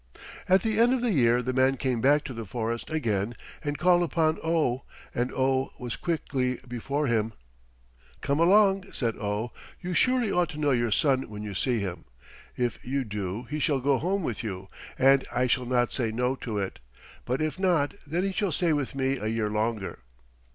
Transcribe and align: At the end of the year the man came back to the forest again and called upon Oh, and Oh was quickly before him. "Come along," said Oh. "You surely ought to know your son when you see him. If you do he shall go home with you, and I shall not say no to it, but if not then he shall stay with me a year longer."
At 0.49 0.63
the 0.63 0.79
end 0.79 0.95
of 0.95 1.01
the 1.01 1.11
year 1.13 1.43
the 1.43 1.53
man 1.53 1.77
came 1.77 2.01
back 2.01 2.23
to 2.23 2.33
the 2.33 2.43
forest 2.47 2.89
again 2.89 3.35
and 3.63 3.77
called 3.77 4.01
upon 4.01 4.39
Oh, 4.43 4.81
and 5.13 5.31
Oh 5.31 5.73
was 5.77 5.95
quickly 5.95 6.59
before 6.67 7.05
him. 7.05 7.33
"Come 8.19 8.39
along," 8.39 8.85
said 8.93 9.15
Oh. 9.17 9.51
"You 9.79 9.93
surely 9.93 10.31
ought 10.31 10.49
to 10.49 10.57
know 10.57 10.71
your 10.71 10.89
son 10.91 11.29
when 11.29 11.43
you 11.43 11.53
see 11.53 11.77
him. 11.81 12.05
If 12.57 12.79
you 12.83 13.03
do 13.03 13.43
he 13.43 13.59
shall 13.59 13.79
go 13.79 13.99
home 13.99 14.23
with 14.23 14.41
you, 14.41 14.69
and 14.97 15.23
I 15.31 15.45
shall 15.45 15.67
not 15.67 15.93
say 15.93 16.11
no 16.11 16.35
to 16.37 16.57
it, 16.57 16.79
but 17.23 17.39
if 17.39 17.59
not 17.59 17.93
then 18.07 18.23
he 18.23 18.31
shall 18.31 18.51
stay 18.51 18.73
with 18.73 18.95
me 18.95 19.17
a 19.17 19.27
year 19.27 19.51
longer." 19.51 19.99